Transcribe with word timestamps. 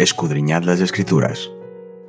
escudriñad 0.00 0.62
las 0.62 0.80
escrituras, 0.80 1.52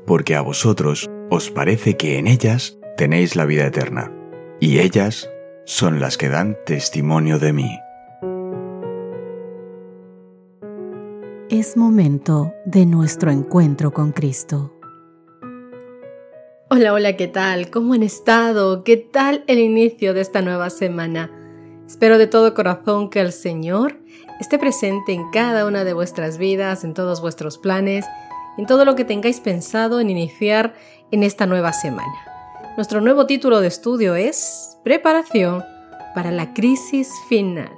porque 0.06 0.36
a 0.36 0.42
vosotros 0.42 1.10
os 1.30 1.52
parece 1.52 1.98
que 1.98 2.18
en 2.18 2.28
ellas 2.28 2.78
tenéis 2.96 3.36
la 3.36 3.46
vida 3.46 3.66
eterna, 3.66 4.12
y 4.62 4.80
ellas 4.80 5.30
son 5.66 6.00
las 6.00 6.18
que 6.18 6.30
dan 6.30 6.58
testimonio 6.66 7.38
de 7.38 7.52
mí. 7.52 7.80
Es 11.50 11.76
momento 11.76 12.54
de 12.66 12.86
nuestro 12.86 13.30
encuentro 13.30 13.92
con 13.92 14.14
Cristo. 14.14 14.74
Hola, 16.70 16.94
hola, 16.94 17.18
¿qué 17.18 17.28
tal? 17.28 17.70
¿Cómo 17.70 17.94
han 17.94 18.04
estado? 18.04 18.86
¿Qué 18.86 18.96
tal 18.96 19.44
el 19.48 19.60
inicio 19.60 20.14
de 20.14 20.22
esta 20.22 20.42
nueva 20.42 20.70
semana? 20.70 21.41
Espero 21.92 22.18
de 22.18 22.26
todo 22.26 22.54
corazón 22.54 23.10
que 23.10 23.20
el 23.20 23.34
Señor 23.34 23.98
esté 24.40 24.58
presente 24.58 25.12
en 25.12 25.30
cada 25.30 25.66
una 25.66 25.84
de 25.84 25.92
vuestras 25.92 26.38
vidas, 26.38 26.86
en 26.86 26.94
todos 26.94 27.20
vuestros 27.20 27.58
planes, 27.58 28.06
en 28.58 28.66
todo 28.66 28.86
lo 28.86 28.96
que 28.96 29.04
tengáis 29.04 29.42
pensado 29.42 30.00
en 30.00 30.10
iniciar 30.10 30.74
en 31.12 31.22
esta 31.22 31.48
nueva 31.48 31.74
semana. 31.74 32.16
Nuestro 32.78 33.02
nuevo 33.02 33.26
título 33.26 33.60
de 33.60 33.68
estudio 33.68 34.16
es 34.16 34.78
Preparación 34.86 35.66
para 36.16 36.32
la 36.32 36.54
crisis 36.54 37.12
final. 37.28 37.74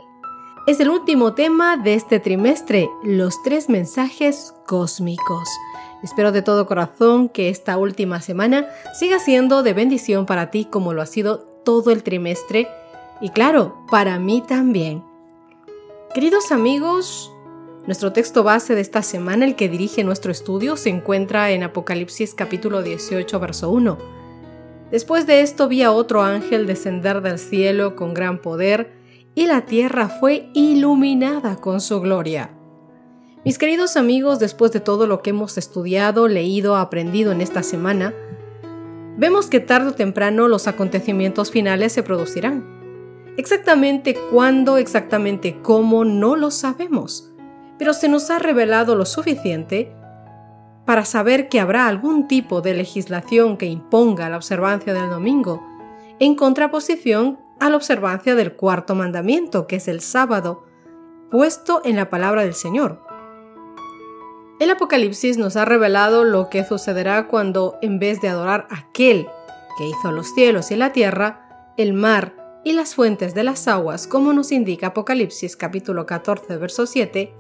Es 0.68 0.80
el 0.80 0.92
último 0.92 1.34
tema 1.34 1.76
de 1.76 1.96
este 1.96 2.20
trimestre, 2.20 2.92
los 3.04 3.42
tres 3.42 3.68
mensajes 3.68 4.54
cósmicos. 4.68 5.50
Espero 6.04 6.32
de 6.32 6.44
todo 6.44 6.68
corazón 6.68 7.30
que 7.30 7.50
esta 7.50 7.78
última 7.78 8.22
semana 8.22 8.68
siga 8.94 9.18
siendo 9.18 9.64
de 9.64 9.74
bendición 9.74 10.28
para 10.28 10.52
ti 10.52 10.66
como 10.66 10.94
lo 10.94 11.02
ha 11.02 11.08
sido 11.08 11.40
todo 11.40 11.90
el 11.90 12.04
trimestre 12.04 12.68
y 13.22 13.30
claro, 13.30 13.86
para 13.90 14.20
mí 14.20 14.44
también. 14.48 15.04
Queridos 16.14 16.52
amigos, 16.52 17.32
nuestro 17.86 18.14
texto 18.14 18.44
base 18.44 18.76
de 18.76 18.82
esta 18.82 19.02
semana, 19.02 19.46
el 19.46 19.56
que 19.56 19.68
dirige 19.68 20.04
nuestro 20.04 20.32
estudio, 20.32 20.78
se 20.78 20.90
encuentra 20.90 21.52
en 21.52 21.64
Apocalipsis 21.64 22.34
capítulo 22.34 22.82
18, 22.82 23.40
verso 23.40 23.70
1. 23.70 23.98
Después 24.92 25.26
de 25.26 25.42
esto 25.42 25.68
vi 25.68 25.82
a 25.82 25.92
otro 25.92 26.22
ángel 26.22 26.68
descender 26.68 27.22
del 27.22 27.40
cielo 27.40 27.96
con 27.96 28.14
gran 28.14 28.42
poder, 28.42 28.92
y 29.36 29.48
la 29.48 29.66
tierra 29.66 30.08
fue 30.08 30.50
iluminada 30.54 31.56
con 31.56 31.82
su 31.82 32.00
gloria. 32.00 32.52
Mis 33.44 33.58
queridos 33.58 33.98
amigos, 33.98 34.40
después 34.40 34.72
de 34.72 34.80
todo 34.80 35.06
lo 35.06 35.22
que 35.22 35.32
hemos 35.32 35.58
estudiado, 35.58 36.28
leído, 36.30 36.78
aprendido 36.78 37.34
en 37.34 37.42
esta 37.42 37.64
semana, 37.64 38.14
vemos 39.18 39.48
que 39.48 39.60
tarde 39.60 39.90
o 39.90 39.94
temprano 39.94 40.48
los 40.48 40.68
acontecimientos 40.68 41.52
finales 41.52 41.92
se 41.92 42.04
producirán. 42.04 42.73
Exactamente 43.36 44.16
cuándo, 44.30 44.78
exactamente 44.78 45.60
cómo, 45.62 46.06
no 46.06 46.36
lo 46.36 46.52
sabemos, 46.52 47.32
pero 47.80 47.94
se 47.94 48.08
nos 48.08 48.30
ha 48.30 48.38
revelado 48.38 48.96
lo 48.96 49.06
suficiente 49.06 49.96
para 50.86 51.04
saber 51.06 51.50
que 51.50 51.60
habrá 51.60 51.88
algún 51.88 52.28
tipo 52.28 52.62
de 52.62 52.76
legislación 52.76 53.58
que 53.58 53.66
imponga 53.66 54.30
la 54.30 54.38
observancia 54.38 54.94
del 54.94 55.10
domingo, 55.10 55.66
en 56.20 56.36
contraposición 56.36 57.40
a 57.60 57.70
la 57.70 57.78
observancia 57.78 58.36
del 58.36 58.56
cuarto 58.56 58.94
mandamiento, 58.94 59.66
que 59.66 59.78
es 59.78 59.88
el 59.88 60.02
sábado, 60.02 60.66
puesto 61.32 61.82
en 61.86 61.96
la 61.96 62.10
palabra 62.12 62.44
del 62.44 62.54
Señor. 62.54 63.02
El 64.60 64.70
Apocalipsis 64.70 65.40
nos 65.40 65.56
ha 65.56 65.66
revelado 65.66 66.24
lo 66.24 66.50
que 66.50 66.64
sucederá 66.64 67.28
cuando, 67.28 67.80
en 67.82 67.98
vez 67.98 68.22
de 68.22 68.30
adorar 68.30 68.68
a 68.70 68.80
aquel 68.80 69.28
que 69.78 69.88
hizo 69.88 70.12
los 70.12 70.34
cielos 70.36 70.70
y 70.70 70.76
la 70.76 70.92
tierra, 70.92 71.74
el 71.78 71.94
mar 71.94 72.43
y 72.64 72.74
las 72.74 72.96
fuentes 72.96 73.34
de 73.34 73.44
las 73.44 73.68
aguas, 73.68 74.08
como 74.08 74.34
nos 74.34 74.52
indica 74.52 74.88
Apocalipsis 74.88 75.56
capítulo 75.58 76.06
14, 76.06 76.58
verso 76.58 76.86
7, 76.86 77.34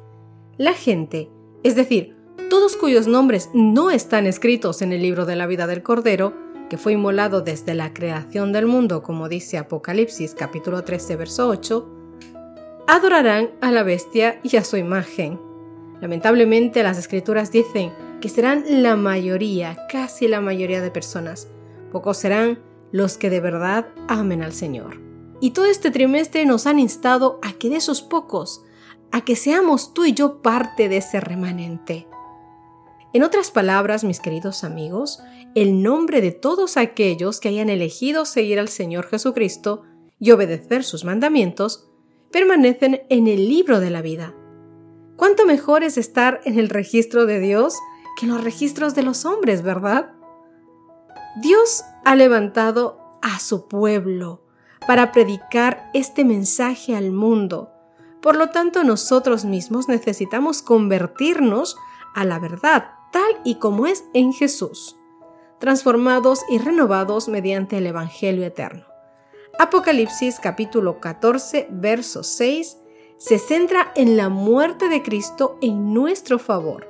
la 0.58 0.74
gente, 0.74 1.30
es 1.64 1.76
decir, 1.76 2.16
todos 2.50 2.76
cuyos 2.76 3.08
nombres 3.08 3.50
no 3.54 3.92
están 3.92 4.28
escritos 4.28 4.82
en 4.82 4.94
el 4.94 5.02
libro 5.02 5.26
de 5.26 5.36
la 5.36 5.48
vida 5.48 5.68
del 5.68 5.84
Cordero, 5.84 6.34
que 6.70 6.78
fue 6.78 6.94
inmolado 6.94 7.42
desde 7.42 7.74
la 7.74 7.94
creación 7.94 8.52
del 8.52 8.68
mundo, 8.68 9.04
como 9.04 9.30
dice 9.30 9.58
Apocalipsis 9.58 10.36
capítulo 10.36 10.84
13, 10.84 11.16
verso 11.16 11.48
8, 11.48 11.90
adorarán 12.88 13.52
a 13.62 13.72
la 13.72 13.84
bestia 13.84 14.40
y 14.44 14.58
a 14.58 14.64
su 14.64 14.78
imagen 14.78 15.40
Lamentablemente 16.04 16.84
las 16.84 16.98
escrituras 16.98 17.50
dicen 17.50 17.94
que 18.20 18.28
serán 18.28 18.66
la 18.68 18.98
mayoría, 18.98 19.78
casi 19.90 20.28
la 20.28 20.42
mayoría 20.42 20.82
de 20.82 20.92
personas. 20.92 21.48
Pocos 21.94 22.18
serán 22.18 22.60
los 22.92 23.18
que 23.18 23.30
de 23.30 23.40
verdad 23.40 23.88
amen 24.10 24.44
al 24.44 24.52
Señor. 24.52 25.00
Y 25.44 25.52
todo 25.52 25.66
este 25.66 25.92
trimestre 25.92 26.46
nos 26.46 26.68
han 26.68 26.80
instado 26.80 27.38
a 27.42 27.52
que 27.52 27.70
de 27.70 27.76
esos 27.76 28.02
pocos, 28.02 28.64
a 29.12 29.26
que 29.26 29.36
seamos 29.36 29.94
tú 29.94 30.06
y 30.06 30.14
yo 30.14 30.42
parte 30.42 30.88
de 30.88 30.96
ese 30.96 31.20
remanente. 31.20 32.08
En 33.12 33.24
otras 33.24 33.52
palabras, 33.52 34.06
mis 34.06 34.22
queridos 34.22 34.64
amigos, 34.64 35.22
el 35.54 35.84
nombre 35.84 36.22
de 36.22 36.32
todos 36.32 36.78
aquellos 36.78 37.42
que 37.42 37.50
hayan 37.50 37.68
elegido 37.70 38.24
seguir 38.24 38.58
al 38.58 38.70
Señor 38.70 39.08
Jesucristo 39.08 39.82
y 40.18 40.32
obedecer 40.32 40.86
sus 40.86 41.04
mandamientos, 41.04 41.90
permanecen 42.32 43.02
en 43.10 43.28
el 43.28 43.50
libro 43.50 43.82
de 43.82 43.90
la 43.90 44.02
vida 44.02 44.34
¿Cuánto 45.18 45.46
mejor 45.46 45.84
es 45.84 45.98
estar 45.98 46.40
en 46.46 46.58
el 46.58 46.70
registro 46.70 47.26
de 47.26 47.42
Dios 47.42 47.76
que 48.18 48.28
en 48.28 48.32
los 48.32 48.42
registros 48.46 48.96
de 48.96 49.04
los 49.04 49.26
hombres, 49.26 49.62
verdad? 49.62 50.14
Dios 51.42 51.84
ha 52.06 52.16
levantado 52.16 52.98
a 53.22 53.42
su 53.42 53.68
pueblo 53.68 54.43
para 54.88 55.12
predicar 55.12 55.90
este 55.94 56.26
mensaje 56.26 56.96
al 56.96 57.12
mundo. 57.12 57.72
Por 58.22 58.36
lo 58.36 58.50
tanto, 58.50 58.84
nosotros 58.84 59.46
mismos 59.46 59.88
necesitamos 59.88 60.62
convertirnos 60.62 61.78
a 62.16 62.26
la 62.26 62.40
verdad 62.40 62.92
tal 63.12 63.40
y 63.44 63.56
como 63.56 63.86
es 63.86 64.06
en 64.14 64.34
Jesús, 64.34 64.96
transformados 65.60 66.42
y 66.50 66.58
renovados 66.58 67.28
mediante 67.28 67.78
el 67.78 67.88
Evangelio 67.88 68.46
eterno. 68.46 68.86
Apocalipsis 69.60 70.40
capítulo 70.40 71.00
14, 71.00 71.68
verso 71.70 72.24
6 72.24 72.78
se 73.18 73.40
centra 73.40 73.92
en 73.96 74.18
la 74.18 74.30
muerte 74.30 74.90
de 74.90 75.04
Cristo 75.04 75.58
en 75.62 75.94
nuestro 75.94 76.40
favor. 76.40 76.90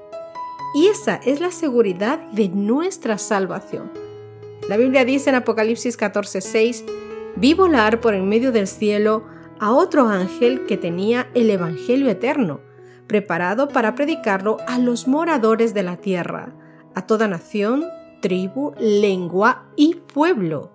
Y 0.74 0.88
esa 0.88 1.18
es 1.18 1.40
la 1.42 1.52
seguridad 1.52 2.20
de 2.31 2.50
nuestra 2.50 3.18
salvación. 3.18 3.92
La 4.68 4.78
Biblia 4.78 5.06
dice 5.06 5.30
en 5.30 5.36
Apocalipsis 5.36 5.98
14:6, 6.00 6.86
vi 7.35 7.53
volar 7.53 7.99
por 7.99 8.13
en 8.13 8.27
medio 8.29 8.51
del 8.51 8.67
cielo 8.67 9.25
a 9.59 9.71
otro 9.71 10.07
ángel 10.07 10.66
que 10.66 10.77
tenía 10.77 11.29
el 11.33 11.49
Evangelio 11.49 12.09
eterno, 12.09 12.61
preparado 13.07 13.67
para 13.69 13.95
predicarlo 13.95 14.57
a 14.67 14.77
los 14.77 15.07
moradores 15.07 15.73
de 15.73 15.83
la 15.83 15.97
tierra, 15.97 16.53
a 16.95 17.05
toda 17.05 17.27
nación, 17.27 17.85
tribu, 18.21 18.73
lengua 18.79 19.66
y 19.75 19.95
pueblo. 19.95 20.71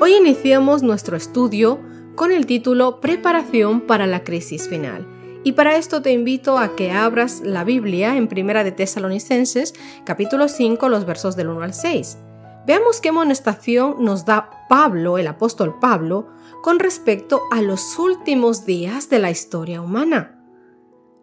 Hoy 0.00 0.14
iniciamos 0.14 0.82
nuestro 0.82 1.16
estudio 1.16 1.80
con 2.14 2.32
el 2.32 2.46
título 2.46 3.00
Preparación 3.00 3.82
para 3.82 4.06
la 4.06 4.24
crisis 4.24 4.68
final. 4.68 5.06
Y 5.44 5.52
para 5.52 5.76
esto 5.76 6.02
te 6.02 6.12
invito 6.12 6.58
a 6.58 6.76
que 6.76 6.92
abras 6.92 7.40
la 7.40 7.64
Biblia 7.64 8.16
en 8.16 8.28
Primera 8.28 8.62
de 8.62 8.72
Tesalonicenses, 8.72 9.74
capítulo 10.04 10.48
5, 10.48 10.88
los 10.88 11.04
versos 11.04 11.34
del 11.34 11.48
1 11.48 11.62
al 11.62 11.74
6. 11.74 12.18
Veamos 12.66 13.00
qué 13.00 13.08
amonestación 13.08 13.96
nos 14.04 14.24
da 14.24 14.66
Pablo, 14.68 15.18
el 15.18 15.26
apóstol 15.26 15.78
Pablo, 15.80 16.28
con 16.62 16.78
respecto 16.78 17.42
a 17.50 17.60
los 17.60 17.98
últimos 17.98 18.64
días 18.64 19.10
de 19.10 19.18
la 19.18 19.30
historia 19.30 19.80
humana. 19.80 20.38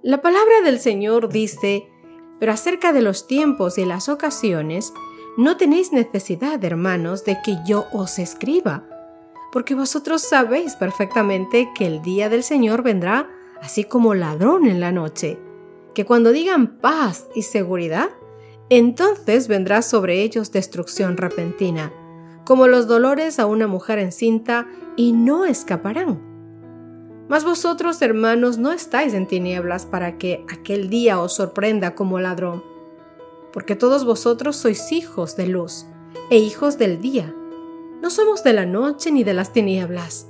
La 0.02 0.22
palabra 0.22 0.62
del 0.64 0.80
Señor 0.80 1.30
dice, 1.30 1.88
pero 2.40 2.52
acerca 2.52 2.94
de 2.94 3.02
los 3.02 3.28
tiempos 3.28 3.78
y 3.78 3.86
las 3.86 4.10
ocasiones, 4.10 4.94
no 5.38 5.58
tenéis 5.58 5.94
necesidad, 5.94 6.64
hermanos, 6.64 7.24
de 7.24 7.38
que 7.44 7.58
yo 7.66 7.86
os 7.94 8.20
escriba 8.20 8.84
porque 9.52 9.76
vosotros 9.76 10.22
sabéis 10.22 10.76
perfectamente 10.76 11.72
que 11.74 11.88
el 11.88 12.02
día 12.02 12.30
del 12.30 12.44
Señor 12.44 12.84
vendrá 12.84 13.30
así 13.62 13.84
como 13.84 14.14
ladrón 14.14 14.68
en 14.68 14.80
la 14.80 14.92
noche, 14.92 15.40
que 15.94 16.06
cuando 16.06 16.32
digan 16.32 16.80
paz 16.80 17.28
y 17.36 17.42
seguridad, 17.42 18.10
entonces 18.70 19.48
vendrá 19.48 19.82
sobre 19.82 20.22
ellos 20.22 20.52
destrucción 20.52 21.18
repentina, 21.18 21.92
como 22.46 22.68
los 22.68 22.88
dolores 22.88 23.40
a 23.40 23.46
una 23.46 23.68
mujer 23.68 24.00
encinta, 24.00 24.68
y 24.96 25.14
no 25.14 25.46
escaparán. 25.46 26.20
Mas 27.30 27.46
vosotros, 27.46 28.02
hermanos, 28.02 28.58
no 28.58 28.72
estáis 28.72 29.14
en 29.14 29.28
tinieblas 29.28 29.86
para 29.86 30.18
que 30.18 30.44
aquel 30.52 30.90
día 30.90 31.20
os 31.20 31.36
sorprenda 31.36 31.94
como 31.96 32.20
ladrón, 32.20 32.64
porque 33.54 33.76
todos 33.76 34.04
vosotros 34.04 34.56
sois 34.56 34.92
hijos 34.92 35.36
de 35.36 35.48
luz 35.48 35.86
e 36.30 36.38
hijos 36.38 36.78
del 36.78 37.00
día. 37.02 37.34
No 38.02 38.10
somos 38.10 38.44
de 38.44 38.54
la 38.54 38.66
noche 38.66 39.12
ni 39.12 39.24
de 39.24 39.34
las 39.34 39.54
tinieblas. 39.54 40.28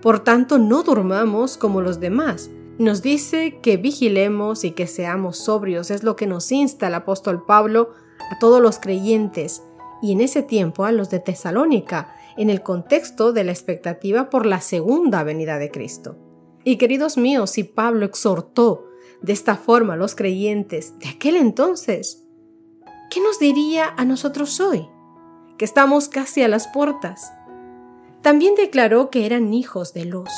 Por 0.00 0.20
tanto, 0.20 0.58
no 0.58 0.82
durmamos 0.82 1.56
como 1.56 1.80
los 1.80 2.00
demás. 2.00 2.50
Nos 2.78 3.02
dice 3.02 3.58
que 3.60 3.76
vigilemos 3.76 4.62
y 4.62 4.70
que 4.70 4.86
seamos 4.86 5.36
sobrios, 5.36 5.90
es 5.90 6.04
lo 6.04 6.14
que 6.14 6.28
nos 6.28 6.52
insta 6.52 6.86
el 6.86 6.94
apóstol 6.94 7.44
Pablo 7.44 7.90
a 8.30 8.38
todos 8.38 8.62
los 8.62 8.78
creyentes 8.78 9.64
y 10.00 10.12
en 10.12 10.20
ese 10.20 10.44
tiempo 10.44 10.84
a 10.84 10.92
los 10.92 11.10
de 11.10 11.18
Tesalónica, 11.18 12.14
en 12.36 12.50
el 12.50 12.62
contexto 12.62 13.32
de 13.32 13.42
la 13.42 13.50
expectativa 13.50 14.30
por 14.30 14.46
la 14.46 14.60
segunda 14.60 15.24
venida 15.24 15.58
de 15.58 15.72
Cristo. 15.72 16.16
Y 16.62 16.76
queridos 16.76 17.16
míos, 17.16 17.50
si 17.50 17.64
Pablo 17.64 18.06
exhortó 18.06 18.84
de 19.22 19.32
esta 19.32 19.56
forma 19.56 19.94
a 19.94 19.96
los 19.96 20.14
creyentes 20.14 20.96
de 21.00 21.08
aquel 21.08 21.34
entonces, 21.34 22.28
¿qué 23.10 23.20
nos 23.20 23.40
diría 23.40 23.92
a 23.96 24.04
nosotros 24.04 24.60
hoy, 24.60 24.86
que 25.56 25.64
estamos 25.64 26.08
casi 26.08 26.42
a 26.42 26.48
las 26.48 26.68
puertas? 26.68 27.32
También 28.22 28.54
declaró 28.54 29.10
que 29.10 29.26
eran 29.26 29.52
hijos 29.52 29.94
de 29.94 30.04
luz. 30.04 30.30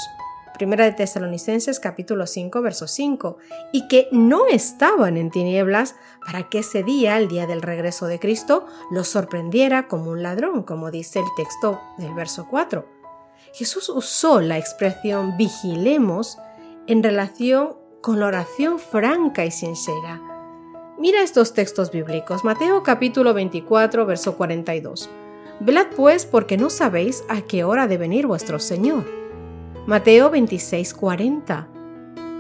Primera 0.61 0.85
de 0.85 0.93
Tesalonicenses 0.93 1.81
capítulo 1.81 2.27
5 2.27 2.61
verso 2.61 2.87
5, 2.87 3.39
y 3.73 3.89
que 3.89 4.09
no 4.12 4.47
estaban 4.47 5.17
en 5.17 5.31
tinieblas 5.31 5.97
para 6.23 6.51
que 6.51 6.59
ese 6.59 6.83
día, 6.83 7.17
el 7.17 7.29
día 7.29 7.47
del 7.47 7.62
regreso 7.62 8.07
de 8.07 8.19
Cristo, 8.19 8.67
los 8.91 9.09
sorprendiera 9.09 9.89
como 9.89 10.11
un 10.11 10.23
ladrón, 10.23 10.65
como 10.65 10.91
dice 10.91 11.21
el 11.21 11.25
texto 11.35 11.81
del 11.97 12.12
verso 12.12 12.47
4. 12.47 12.87
Jesús 13.55 13.89
usó 13.89 14.43
la 14.43 14.59
expresión 14.59 15.39
vigilemos 15.39 16.37
en 16.87 17.03
relación 17.03 17.79
con 18.03 18.21
la 18.21 18.27
oración 18.27 18.79
franca 18.79 19.47
y 19.47 19.51
sincera. 19.51 20.21
Mira 20.99 21.23
estos 21.23 21.55
textos 21.55 21.91
bíblicos. 21.91 22.45
Mateo 22.45 22.83
capítulo 22.83 23.33
24, 23.33 24.05
verso 24.05 24.37
42. 24.37 25.09
Velad 25.61 25.87
pues 25.97 26.27
porque 26.27 26.59
no 26.59 26.69
sabéis 26.69 27.25
a 27.31 27.41
qué 27.41 27.65
hora 27.65 27.87
de 27.87 27.97
venir 27.97 28.27
vuestro 28.27 28.59
Señor. 28.59 29.19
Mateo 29.90 30.31
26, 30.31 30.94
40. 30.94 31.66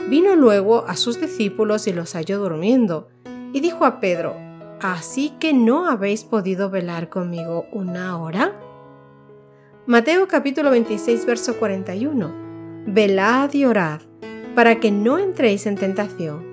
Vino 0.08 0.36
luego 0.36 0.84
a 0.86 0.94
sus 0.94 1.20
discípulos 1.20 1.88
y 1.88 1.92
los 1.92 2.12
halló 2.12 2.38
durmiendo, 2.38 3.08
y 3.52 3.58
dijo 3.58 3.84
a 3.84 3.98
Pedro, 3.98 4.36
¿Así 4.80 5.30
que 5.40 5.52
no 5.52 5.88
habéis 5.88 6.22
podido 6.22 6.70
velar 6.70 7.08
conmigo 7.08 7.66
una 7.72 8.16
hora? 8.22 8.52
Mateo 9.84 10.28
capítulo 10.28 10.70
26, 10.70 11.26
verso 11.26 11.56
41. 11.56 12.32
Velad 12.86 13.52
y 13.52 13.64
orad, 13.64 14.00
para 14.54 14.78
que 14.78 14.92
no 14.92 15.18
entréis 15.18 15.66
en 15.66 15.74
tentación. 15.74 16.46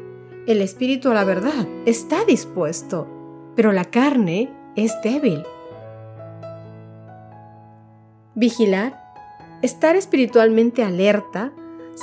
El 0.47 0.63
espíritu 0.63 1.11
a 1.11 1.13
la 1.13 1.25
verdad 1.25 1.67
está 1.85 2.25
dispuesto, 2.25 3.07
pero 3.55 3.71
la 3.71 3.85
carne 3.85 4.51
es 4.75 4.99
débil. 5.03 5.43
Vigilar, 8.33 9.06
estar 9.61 9.95
espiritualmente 9.95 10.83
alerta, 10.83 11.53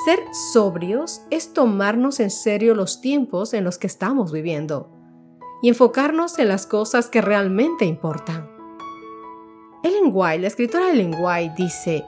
ser 0.05 0.21
sobrios 0.53 1.23
es 1.31 1.53
tomarnos 1.53 2.19
en 2.21 2.31
serio 2.31 2.75
los 2.75 3.01
tiempos 3.01 3.55
en 3.55 3.65
los 3.65 3.79
que 3.79 3.87
estamos 3.87 4.33
viviendo 4.33 4.91
y 5.62 5.69
enfocarnos 5.69 6.39
en 6.39 6.49
las 6.49 6.67
cosas 6.67 7.09
que 7.09 7.23
realmente 7.23 7.85
importan. 7.85 8.51
Ellen 9.83 10.11
White, 10.12 10.41
la 10.41 10.49
escritora 10.49 10.91
Ellen 10.91 11.15
White, 11.19 11.55
dice, 11.56 12.05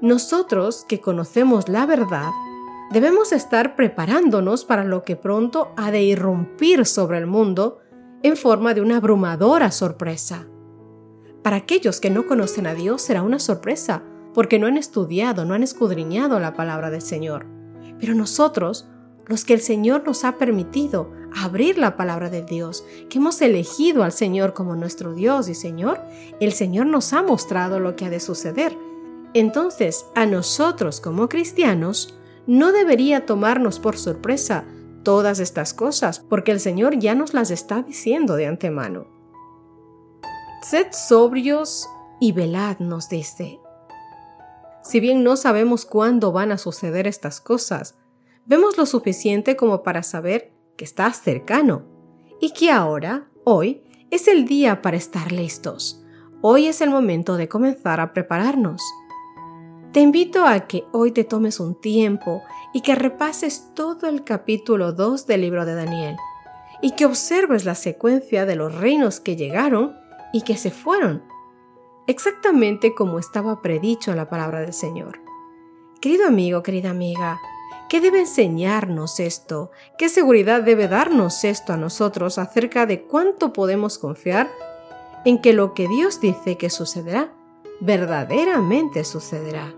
nosotros 0.00 0.84
que 0.88 1.00
conocemos 1.00 1.68
la 1.68 1.86
verdad, 1.86 2.30
debemos 2.90 3.32
estar 3.32 3.76
preparándonos 3.76 4.64
para 4.64 4.84
lo 4.84 5.04
que 5.04 5.16
pronto 5.16 5.72
ha 5.76 5.90
de 5.90 6.02
irrumpir 6.02 6.86
sobre 6.86 7.18
el 7.18 7.26
mundo 7.26 7.78
en 8.22 8.36
forma 8.36 8.74
de 8.74 8.80
una 8.80 8.96
abrumadora 8.96 9.70
sorpresa. 9.70 10.46
Para 11.42 11.56
aquellos 11.56 12.00
que 12.00 12.10
no 12.10 12.26
conocen 12.26 12.66
a 12.66 12.74
Dios 12.74 13.02
será 13.02 13.22
una 13.22 13.38
sorpresa, 13.38 14.02
porque 14.34 14.58
no 14.58 14.66
han 14.66 14.76
estudiado, 14.76 15.44
no 15.44 15.54
han 15.54 15.62
escudriñado 15.62 16.40
la 16.40 16.54
palabra 16.54 16.90
del 16.90 17.02
Señor. 17.02 17.46
Pero 17.98 18.14
nosotros, 18.14 18.88
los 19.26 19.44
que 19.44 19.54
el 19.54 19.60
Señor 19.60 20.04
nos 20.04 20.24
ha 20.24 20.38
permitido 20.38 21.10
abrir 21.34 21.78
la 21.78 21.96
palabra 21.96 22.30
de 22.30 22.42
Dios, 22.42 22.84
que 23.08 23.18
hemos 23.18 23.40
elegido 23.40 24.02
al 24.02 24.12
Señor 24.12 24.54
como 24.54 24.76
nuestro 24.76 25.14
Dios 25.14 25.48
y 25.48 25.54
Señor, 25.54 26.00
el 26.40 26.52
Señor 26.52 26.86
nos 26.86 27.12
ha 27.12 27.22
mostrado 27.22 27.80
lo 27.80 27.96
que 27.96 28.06
ha 28.06 28.10
de 28.10 28.20
suceder. 28.20 28.76
Entonces, 29.34 30.06
a 30.14 30.26
nosotros 30.26 31.00
como 31.00 31.28
cristianos, 31.28 32.18
no 32.46 32.72
debería 32.72 33.24
tomarnos 33.24 33.78
por 33.78 33.96
sorpresa 33.96 34.64
todas 35.04 35.38
estas 35.38 35.74
cosas, 35.74 36.20
porque 36.20 36.52
el 36.52 36.60
Señor 36.60 36.98
ya 36.98 37.14
nos 37.14 37.34
las 37.34 37.50
está 37.50 37.82
diciendo 37.82 38.36
de 38.36 38.46
antemano. 38.46 39.06
Sed 40.62 40.88
sobrios 40.92 41.88
y 42.20 42.32
velad, 42.32 42.78
nos 42.78 43.08
dice. 43.08 43.61
Si 44.82 44.98
bien 44.98 45.22
no 45.22 45.36
sabemos 45.36 45.86
cuándo 45.86 46.32
van 46.32 46.50
a 46.50 46.58
suceder 46.58 47.06
estas 47.06 47.40
cosas, 47.40 47.96
vemos 48.46 48.76
lo 48.76 48.84
suficiente 48.84 49.56
como 49.56 49.82
para 49.82 50.02
saber 50.02 50.52
que 50.76 50.84
está 50.84 51.12
cercano 51.12 51.84
y 52.40 52.50
que 52.50 52.70
ahora, 52.70 53.28
hoy, 53.44 53.84
es 54.10 54.26
el 54.26 54.44
día 54.44 54.82
para 54.82 54.96
estar 54.96 55.30
listos. 55.30 56.02
Hoy 56.40 56.66
es 56.66 56.80
el 56.80 56.90
momento 56.90 57.36
de 57.36 57.48
comenzar 57.48 58.00
a 58.00 58.12
prepararnos. 58.12 58.82
Te 59.92 60.00
invito 60.00 60.46
a 60.46 60.66
que 60.66 60.84
hoy 60.90 61.12
te 61.12 61.22
tomes 61.22 61.60
un 61.60 61.80
tiempo 61.80 62.42
y 62.74 62.80
que 62.80 62.96
repases 62.96 63.72
todo 63.74 64.08
el 64.08 64.24
capítulo 64.24 64.92
2 64.92 65.26
del 65.26 65.42
libro 65.42 65.64
de 65.64 65.74
Daniel 65.74 66.16
y 66.80 66.92
que 66.92 67.06
observes 67.06 67.64
la 67.64 67.76
secuencia 67.76 68.44
de 68.44 68.56
los 68.56 68.74
reinos 68.74 69.20
que 69.20 69.36
llegaron 69.36 69.94
y 70.32 70.42
que 70.42 70.56
se 70.56 70.72
fueron, 70.72 71.22
exactamente 72.06 72.94
como 72.94 73.18
estaba 73.18 73.62
predicho 73.62 74.10
en 74.10 74.16
la 74.16 74.28
palabra 74.28 74.60
del 74.60 74.72
Señor. 74.72 75.20
Querido 76.00 76.26
amigo, 76.26 76.62
querida 76.62 76.90
amiga, 76.90 77.40
¿qué 77.88 78.00
debe 78.00 78.20
enseñarnos 78.20 79.20
esto? 79.20 79.70
¿Qué 79.98 80.08
seguridad 80.08 80.62
debe 80.62 80.88
darnos 80.88 81.44
esto 81.44 81.72
a 81.72 81.76
nosotros 81.76 82.38
acerca 82.38 82.86
de 82.86 83.02
cuánto 83.02 83.52
podemos 83.52 83.98
confiar 83.98 84.50
en 85.24 85.40
que 85.40 85.52
lo 85.52 85.74
que 85.74 85.86
Dios 85.86 86.20
dice 86.20 86.56
que 86.56 86.70
sucederá, 86.70 87.32
verdaderamente 87.80 89.04
sucederá? 89.04 89.72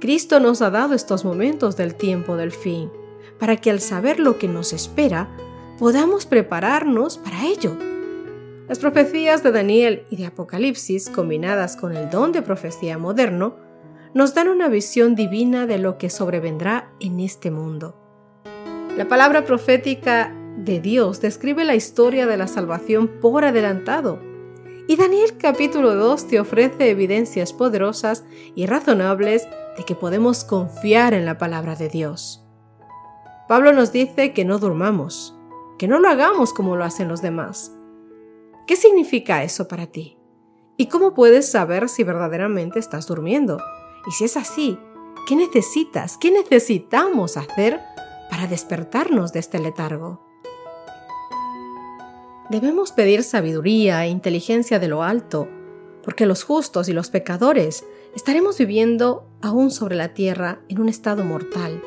Cristo 0.00 0.40
nos 0.40 0.62
ha 0.62 0.70
dado 0.70 0.94
estos 0.94 1.24
momentos 1.24 1.76
del 1.76 1.94
tiempo 1.94 2.36
del 2.36 2.52
fin, 2.52 2.90
para 3.38 3.56
que 3.56 3.70
al 3.70 3.80
saber 3.80 4.20
lo 4.20 4.38
que 4.38 4.48
nos 4.48 4.72
espera, 4.72 5.28
podamos 5.78 6.24
prepararnos 6.24 7.18
para 7.18 7.46
ello 7.46 7.76
las 8.68 8.78
profecías 8.78 9.42
de 9.42 9.52
Daniel 9.52 10.04
y 10.08 10.16
de 10.16 10.26
Apocalipsis, 10.26 11.10
combinadas 11.10 11.76
con 11.76 11.94
el 11.94 12.08
don 12.08 12.32
de 12.32 12.40
profecía 12.40 12.96
moderno, 12.96 13.56
nos 14.14 14.34
dan 14.34 14.48
una 14.48 14.68
visión 14.68 15.14
divina 15.14 15.66
de 15.66 15.78
lo 15.78 15.98
que 15.98 16.08
sobrevendrá 16.08 16.92
en 17.00 17.20
este 17.20 17.50
mundo. 17.50 18.00
La 18.96 19.06
palabra 19.06 19.44
profética 19.44 20.34
de 20.56 20.80
Dios 20.80 21.20
describe 21.20 21.64
la 21.64 21.74
historia 21.74 22.26
de 22.26 22.36
la 22.36 22.46
salvación 22.46 23.08
por 23.20 23.44
adelantado. 23.44 24.20
Y 24.86 24.96
Daniel 24.96 25.36
capítulo 25.36 25.94
2 25.96 26.28
te 26.28 26.40
ofrece 26.40 26.90
evidencias 26.90 27.52
poderosas 27.52 28.24
y 28.54 28.66
razonables 28.66 29.46
de 29.76 29.84
que 29.84 29.94
podemos 29.94 30.44
confiar 30.44 31.12
en 31.12 31.26
la 31.26 31.36
palabra 31.36 31.74
de 31.74 31.88
Dios. 31.88 32.46
Pablo 33.48 33.72
nos 33.72 33.92
dice 33.92 34.32
que 34.32 34.44
no 34.44 34.58
durmamos, 34.58 35.36
que 35.78 35.88
no 35.88 35.98
lo 35.98 36.08
hagamos 36.08 36.54
como 36.54 36.76
lo 36.76 36.84
hacen 36.84 37.08
los 37.08 37.20
demás, 37.20 37.72
¿Qué 38.66 38.76
significa 38.76 39.42
eso 39.42 39.68
para 39.68 39.86
ti? 39.86 40.16
¿Y 40.78 40.86
cómo 40.86 41.12
puedes 41.12 41.50
saber 41.50 41.90
si 41.90 42.02
verdaderamente 42.02 42.78
estás 42.78 43.06
durmiendo? 43.06 43.58
Y 44.06 44.12
si 44.12 44.24
es 44.24 44.38
así, 44.38 44.78
¿qué 45.28 45.36
necesitas? 45.36 46.16
¿Qué 46.16 46.30
necesitamos 46.30 47.36
hacer 47.36 47.80
para 48.30 48.46
despertarnos 48.46 49.34
de 49.34 49.40
este 49.40 49.58
letargo? 49.58 50.24
Debemos 52.48 52.92
pedir 52.92 53.22
sabiduría 53.22 54.04
e 54.04 54.08
inteligencia 54.08 54.78
de 54.78 54.88
lo 54.88 55.02
alto, 55.02 55.46
porque 56.02 56.24
los 56.24 56.42
justos 56.42 56.88
y 56.88 56.94
los 56.94 57.10
pecadores 57.10 57.84
estaremos 58.14 58.56
viviendo 58.56 59.28
aún 59.42 59.70
sobre 59.70 59.94
la 59.94 60.14
tierra 60.14 60.60
en 60.68 60.80
un 60.80 60.88
estado 60.88 61.22
mortal. 61.22 61.82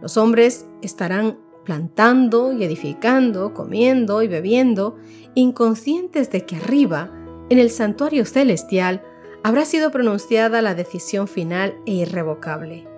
Los 0.00 0.16
hombres 0.16 0.66
estarán 0.80 1.38
plantando 1.68 2.54
y 2.54 2.64
edificando, 2.64 3.52
comiendo 3.52 4.22
y 4.22 4.26
bebiendo, 4.26 4.96
inconscientes 5.34 6.30
de 6.30 6.46
que 6.46 6.56
arriba, 6.56 7.12
en 7.50 7.58
el 7.58 7.70
santuario 7.70 8.24
celestial, 8.24 9.02
habrá 9.42 9.66
sido 9.66 9.90
pronunciada 9.90 10.62
la 10.62 10.74
decisión 10.74 11.28
final 11.28 11.74
e 11.84 11.92
irrevocable. 11.92 12.88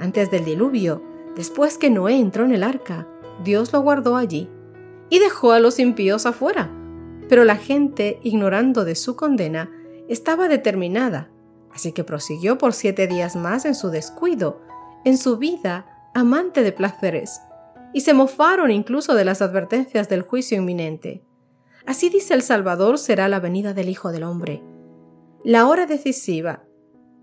Antes 0.00 0.32
del 0.32 0.44
diluvio, 0.44 1.00
después 1.36 1.78
que 1.78 1.90
Noé 1.90 2.18
entró 2.18 2.44
en 2.44 2.50
el 2.50 2.64
arca, 2.64 3.06
Dios 3.44 3.72
lo 3.72 3.82
guardó 3.82 4.16
allí 4.16 4.50
y 5.08 5.20
dejó 5.20 5.52
a 5.52 5.60
los 5.60 5.78
impíos 5.78 6.26
afuera. 6.26 6.72
Pero 7.28 7.44
la 7.44 7.54
gente, 7.54 8.18
ignorando 8.24 8.84
de 8.84 8.96
su 8.96 9.14
condena, 9.14 9.70
estaba 10.08 10.48
determinada, 10.48 11.30
así 11.72 11.92
que 11.92 12.02
prosiguió 12.02 12.58
por 12.58 12.72
siete 12.72 13.06
días 13.06 13.36
más 13.36 13.64
en 13.64 13.76
su 13.76 13.90
descuido, 13.90 14.60
en 15.04 15.16
su 15.16 15.36
vida 15.36 15.86
amante 16.14 16.64
de 16.64 16.72
placeres, 16.72 17.40
y 17.92 18.02
se 18.02 18.14
mofaron 18.14 18.70
incluso 18.70 19.14
de 19.14 19.24
las 19.24 19.42
advertencias 19.42 20.08
del 20.08 20.22
juicio 20.22 20.56
inminente. 20.58 21.22
Así 21.86 22.08
dice 22.10 22.34
el 22.34 22.42
Salvador 22.42 22.98
será 22.98 23.28
la 23.28 23.40
venida 23.40 23.74
del 23.74 23.88
Hijo 23.88 24.12
del 24.12 24.22
Hombre. 24.22 24.62
La 25.44 25.66
hora 25.66 25.86
decisiva, 25.86 26.64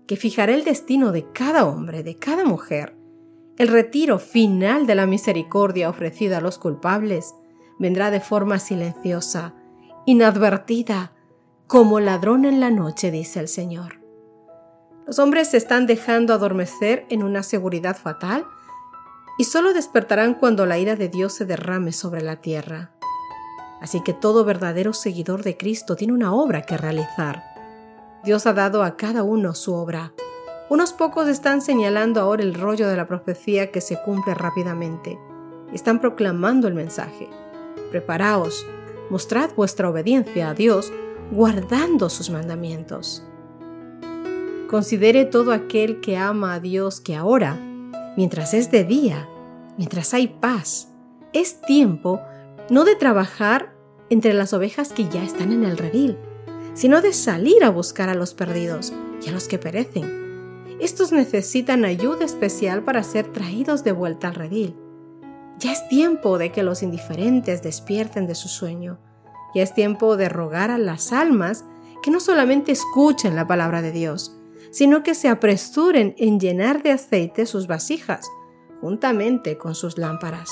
que 0.06 0.16
fijará 0.16 0.54
el 0.54 0.64
destino 0.64 1.12
de 1.12 1.30
cada 1.32 1.64
hombre, 1.64 2.02
de 2.02 2.16
cada 2.16 2.44
mujer, 2.44 2.96
el 3.56 3.68
retiro 3.68 4.18
final 4.18 4.86
de 4.86 4.94
la 4.94 5.06
misericordia 5.06 5.88
ofrecida 5.88 6.38
a 6.38 6.40
los 6.40 6.58
culpables, 6.58 7.34
vendrá 7.78 8.10
de 8.10 8.20
forma 8.20 8.58
silenciosa, 8.58 9.54
inadvertida, 10.06 11.12
como 11.66 12.00
ladrón 12.00 12.44
en 12.44 12.58
la 12.58 12.70
noche, 12.70 13.10
dice 13.10 13.38
el 13.38 13.48
Señor. 13.48 14.00
Los 15.06 15.18
hombres 15.18 15.48
se 15.48 15.56
están 15.56 15.86
dejando 15.86 16.34
adormecer 16.34 17.06
en 17.10 17.22
una 17.22 17.42
seguridad 17.42 17.96
fatal 17.96 18.44
y 19.38 19.44
solo 19.44 19.72
despertarán 19.72 20.34
cuando 20.34 20.66
la 20.66 20.78
ira 20.78 20.96
de 20.96 21.08
Dios 21.08 21.32
se 21.32 21.44
derrame 21.44 21.92
sobre 21.92 22.22
la 22.22 22.36
tierra. 22.36 22.92
Así 23.80 24.02
que 24.02 24.12
todo 24.12 24.44
verdadero 24.44 24.92
seguidor 24.92 25.42
de 25.42 25.56
Cristo 25.56 25.96
tiene 25.96 26.12
una 26.12 26.34
obra 26.34 26.62
que 26.62 26.76
realizar. 26.76 27.42
Dios 28.22 28.46
ha 28.46 28.52
dado 28.52 28.82
a 28.82 28.96
cada 28.96 29.22
uno 29.22 29.54
su 29.54 29.72
obra. 29.74 30.12
Unos 30.68 30.92
pocos 30.92 31.26
están 31.28 31.62
señalando 31.62 32.20
ahora 32.20 32.42
el 32.42 32.54
rollo 32.54 32.86
de 32.88 32.96
la 32.96 33.08
profecía 33.08 33.70
que 33.70 33.80
se 33.80 34.00
cumple 34.02 34.34
rápidamente. 34.34 35.18
Están 35.72 36.00
proclamando 36.00 36.68
el 36.68 36.74
mensaje. 36.74 37.28
Preparaos, 37.90 38.66
mostrad 39.08 39.50
vuestra 39.56 39.88
obediencia 39.88 40.50
a 40.50 40.54
Dios 40.54 40.92
guardando 41.32 42.10
sus 42.10 42.28
mandamientos. 42.28 43.24
Considere 44.68 45.24
todo 45.24 45.52
aquel 45.52 46.00
que 46.00 46.16
ama 46.16 46.54
a 46.54 46.60
Dios 46.60 47.00
que 47.00 47.16
ahora, 47.16 47.58
mientras 48.20 48.52
es 48.52 48.70
de 48.70 48.84
día, 48.84 49.26
mientras 49.78 50.12
hay 50.12 50.28
paz, 50.28 50.88
es 51.32 51.62
tiempo 51.62 52.20
no 52.68 52.84
de 52.84 52.94
trabajar 52.94 53.74
entre 54.10 54.34
las 54.34 54.52
ovejas 54.52 54.92
que 54.92 55.08
ya 55.08 55.24
están 55.24 55.52
en 55.52 55.64
el 55.64 55.78
redil, 55.78 56.18
sino 56.74 57.00
de 57.00 57.14
salir 57.14 57.64
a 57.64 57.70
buscar 57.70 58.10
a 58.10 58.14
los 58.14 58.34
perdidos 58.34 58.92
y 59.24 59.30
a 59.30 59.32
los 59.32 59.48
que 59.48 59.56
perecen. 59.56 60.76
Estos 60.80 61.12
necesitan 61.12 61.86
ayuda 61.86 62.26
especial 62.26 62.84
para 62.84 63.04
ser 63.04 63.32
traídos 63.32 63.84
de 63.84 63.92
vuelta 63.92 64.28
al 64.28 64.34
redil. 64.34 64.76
Ya 65.58 65.72
es 65.72 65.88
tiempo 65.88 66.36
de 66.36 66.52
que 66.52 66.62
los 66.62 66.82
indiferentes 66.82 67.62
despierten 67.62 68.26
de 68.26 68.34
su 68.34 68.48
sueño. 68.48 68.98
Ya 69.54 69.62
es 69.62 69.72
tiempo 69.72 70.18
de 70.18 70.28
rogar 70.28 70.70
a 70.70 70.76
las 70.76 71.14
almas 71.14 71.64
que 72.02 72.10
no 72.10 72.20
solamente 72.20 72.70
escuchen 72.70 73.34
la 73.34 73.46
palabra 73.46 73.80
de 73.80 73.92
Dios, 73.92 74.36
sino 74.70 75.02
que 75.02 75.14
se 75.14 75.28
apresuren 75.28 76.14
en 76.18 76.38
llenar 76.38 76.82
de 76.82 76.92
aceite 76.92 77.46
sus 77.46 77.66
vasijas, 77.66 78.30
juntamente 78.80 79.58
con 79.58 79.74
sus 79.74 79.98
lámparas. 79.98 80.50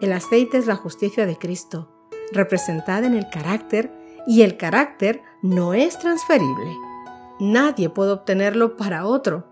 El 0.00 0.12
aceite 0.12 0.58
es 0.58 0.66
la 0.66 0.76
justicia 0.76 1.26
de 1.26 1.36
Cristo, 1.36 1.88
representada 2.32 3.06
en 3.06 3.14
el 3.14 3.28
carácter, 3.30 3.92
y 4.26 4.42
el 4.42 4.56
carácter 4.56 5.22
no 5.42 5.74
es 5.74 5.98
transferible. 5.98 6.76
Nadie 7.40 7.90
puede 7.90 8.12
obtenerlo 8.12 8.76
para 8.76 9.06
otro. 9.06 9.46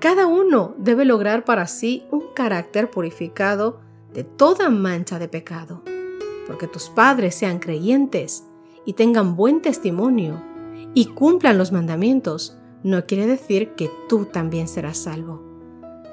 Cada 0.00 0.26
uno 0.26 0.74
debe 0.78 1.04
lograr 1.04 1.44
para 1.44 1.66
sí 1.66 2.06
un 2.10 2.24
carácter 2.34 2.90
purificado 2.90 3.80
de 4.12 4.24
toda 4.24 4.70
mancha 4.70 5.18
de 5.18 5.28
pecado, 5.28 5.82
porque 6.46 6.66
tus 6.66 6.88
padres 6.88 7.34
sean 7.34 7.58
creyentes 7.58 8.44
y 8.86 8.94
tengan 8.94 9.36
buen 9.36 9.60
testimonio 9.60 10.42
y 10.94 11.06
cumplan 11.06 11.58
los 11.58 11.72
mandamientos, 11.72 12.56
no 12.84 13.06
quiere 13.06 13.26
decir 13.26 13.70
que 13.70 13.90
tú 14.08 14.26
también 14.26 14.68
serás 14.68 14.98
salvo. 14.98 15.42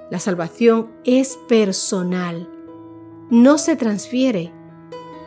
La 0.09 0.19
salvación 0.19 0.89
es 1.03 1.37
personal, 1.47 2.49
no 3.29 3.57
se 3.57 3.75
transfiere. 3.75 4.51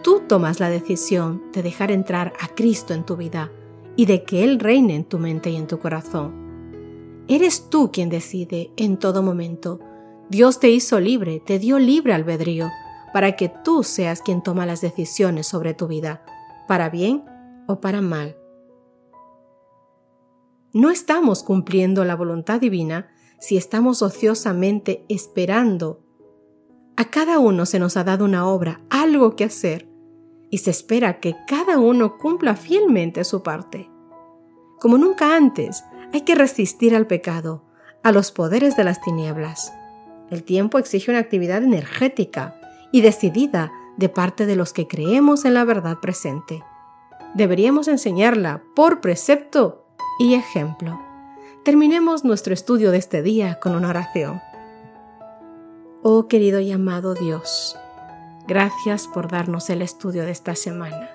Tú 0.02 0.22
tomas 0.26 0.58
la 0.58 0.70
decisión 0.70 1.42
de 1.52 1.62
dejar 1.62 1.90
entrar 1.90 2.32
a 2.40 2.48
Cristo 2.48 2.94
en 2.94 3.04
tu 3.04 3.16
vida 3.16 3.52
y 3.94 4.06
de 4.06 4.24
que 4.24 4.42
Él 4.42 4.58
reine 4.58 4.96
en 4.96 5.04
tu 5.04 5.18
mente 5.18 5.50
y 5.50 5.56
en 5.56 5.66
tu 5.66 5.78
corazón. 5.78 7.24
Eres 7.28 7.68
tú 7.68 7.90
quien 7.92 8.08
decide 8.08 8.72
en 8.76 8.96
todo 8.96 9.22
momento. 9.22 9.80
Dios 10.30 10.60
te 10.60 10.70
hizo 10.70 10.98
libre, 10.98 11.40
te 11.44 11.58
dio 11.58 11.78
libre 11.78 12.14
albedrío, 12.14 12.70
para 13.12 13.36
que 13.36 13.50
tú 13.62 13.82
seas 13.82 14.22
quien 14.22 14.42
toma 14.42 14.66
las 14.66 14.80
decisiones 14.80 15.46
sobre 15.46 15.74
tu 15.74 15.88
vida, 15.88 16.24
para 16.66 16.88
bien 16.88 17.22
o 17.66 17.80
para 17.80 18.00
mal 18.00 18.36
no 20.74 20.90
estamos 20.90 21.44
cumpliendo 21.44 22.04
la 22.04 22.16
voluntad 22.16 22.60
divina 22.60 23.08
si 23.38 23.56
estamos 23.56 24.02
ociosamente 24.02 25.04
esperando. 25.08 26.00
A 26.96 27.04
cada 27.04 27.38
uno 27.38 27.64
se 27.64 27.78
nos 27.78 27.96
ha 27.96 28.02
dado 28.02 28.24
una 28.24 28.48
obra, 28.48 28.80
algo 28.90 29.36
que 29.36 29.44
hacer, 29.44 29.88
y 30.50 30.58
se 30.58 30.70
espera 30.70 31.20
que 31.20 31.36
cada 31.46 31.78
uno 31.78 32.18
cumpla 32.18 32.56
fielmente 32.56 33.22
su 33.22 33.44
parte. 33.44 33.88
Como 34.80 34.98
nunca 34.98 35.36
antes, 35.36 35.84
hay 36.12 36.22
que 36.22 36.34
resistir 36.34 36.96
al 36.96 37.06
pecado, 37.06 37.64
a 38.02 38.10
los 38.10 38.32
poderes 38.32 38.76
de 38.76 38.82
las 38.82 39.00
tinieblas. 39.00 39.72
El 40.28 40.42
tiempo 40.42 40.78
exige 40.78 41.12
una 41.12 41.20
actividad 41.20 41.62
energética 41.62 42.60
y 42.90 43.00
decidida 43.00 43.70
de 43.96 44.08
parte 44.08 44.44
de 44.44 44.56
los 44.56 44.72
que 44.72 44.88
creemos 44.88 45.44
en 45.44 45.54
la 45.54 45.64
verdad 45.64 45.98
presente. 46.00 46.64
Deberíamos 47.34 47.86
enseñarla 47.86 48.64
por 48.74 49.00
precepto 49.00 49.83
y 50.18 50.34
ejemplo. 50.34 51.00
Terminemos 51.64 52.24
nuestro 52.24 52.54
estudio 52.54 52.90
de 52.90 52.98
este 52.98 53.22
día 53.22 53.58
con 53.60 53.74
una 53.74 53.88
oración. 53.88 54.40
Oh 56.02 56.28
querido 56.28 56.60
y 56.60 56.70
amado 56.70 57.14
Dios, 57.14 57.76
gracias 58.46 59.08
por 59.08 59.30
darnos 59.30 59.70
el 59.70 59.82
estudio 59.82 60.24
de 60.24 60.30
esta 60.30 60.54
semana. 60.54 61.10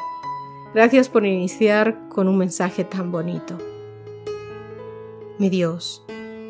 Gracias 0.74 1.10
por 1.10 1.25
iniciar 1.25 2.10
con 2.10 2.27
un 2.27 2.38
mensaje 2.38 2.84
tan 2.84 3.12
bonito. 3.12 3.58
Mi 5.38 5.50
Dios, 5.50 6.03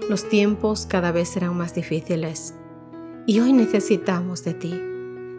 los 0.09 0.27
tiempos 0.27 0.85
cada 0.85 1.11
vez 1.11 1.29
serán 1.29 1.57
más 1.57 1.75
difíciles 1.75 2.55
y 3.27 3.39
hoy 3.41 3.53
necesitamos 3.53 4.43
de 4.43 4.53
ti. 4.53 4.81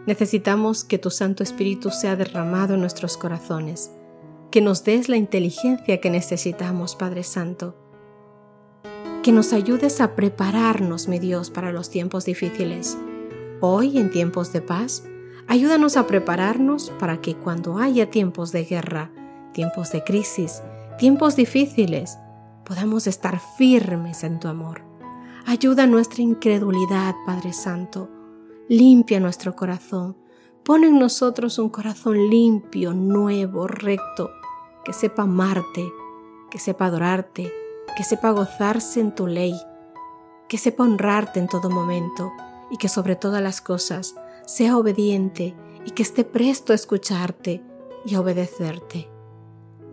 Necesitamos 0.05 0.83
que 0.83 0.97
tu 0.97 1.09
Santo 1.09 1.43
Espíritu 1.43 1.89
sea 1.89 2.15
derramado 2.15 2.75
en 2.75 2.79
nuestros 2.79 3.17
corazones 3.17 3.91
que 4.51 4.59
nos 4.59 4.83
des 4.83 5.07
la 5.07 5.15
inteligencia 5.15 6.01
que 6.01 6.09
necesitamos, 6.09 6.95
Padre 6.95 7.23
Santo. 7.23 7.73
Que 9.23 9.31
nos 9.31 9.53
ayudes 9.53 10.01
a 10.01 10.13
prepararnos, 10.13 11.07
mi 11.07 11.19
Dios, 11.19 11.49
para 11.49 11.71
los 11.71 11.89
tiempos 11.89 12.25
difíciles. 12.25 12.97
Hoy, 13.61 13.97
en 13.97 14.11
tiempos 14.11 14.51
de 14.51 14.61
paz, 14.61 15.05
ayúdanos 15.47 15.95
a 15.95 16.05
prepararnos 16.05 16.91
para 16.99 17.21
que 17.21 17.35
cuando 17.35 17.77
haya 17.77 18.09
tiempos 18.09 18.51
de 18.51 18.65
guerra, 18.65 19.09
tiempos 19.53 19.93
de 19.93 20.03
crisis, 20.03 20.61
tiempos 20.97 21.37
difíciles, 21.37 22.17
podamos 22.65 23.07
estar 23.07 23.39
firmes 23.57 24.25
en 24.25 24.39
tu 24.39 24.49
amor. 24.49 24.81
Ayuda 25.45 25.87
nuestra 25.87 26.23
incredulidad, 26.23 27.15
Padre 27.25 27.53
Santo. 27.53 28.09
Limpia 28.67 29.21
nuestro 29.21 29.55
corazón. 29.55 30.17
Pon 30.63 30.83
en 30.83 30.99
nosotros 30.99 31.57
un 31.57 31.69
corazón 31.69 32.29
limpio, 32.29 32.93
nuevo, 32.93 33.67
recto, 33.67 34.29
que 34.83 34.93
sepa 34.93 35.23
amarte, 35.23 35.91
que 36.49 36.59
sepa 36.59 36.85
adorarte, 36.85 37.51
que 37.95 38.03
sepa 38.03 38.31
gozarse 38.31 38.99
en 38.99 39.13
tu 39.13 39.27
ley, 39.27 39.55
que 40.47 40.57
sepa 40.57 40.83
honrarte 40.83 41.39
en 41.39 41.47
todo 41.47 41.69
momento 41.69 42.31
y 42.69 42.77
que 42.77 42.87
sobre 42.87 43.15
todas 43.15 43.41
las 43.41 43.61
cosas 43.61 44.15
sea 44.45 44.77
obediente 44.77 45.55
y 45.85 45.91
que 45.91 46.03
esté 46.03 46.23
presto 46.23 46.73
a 46.73 46.75
escucharte 46.75 47.63
y 48.05 48.15
a 48.15 48.21
obedecerte. 48.21 49.09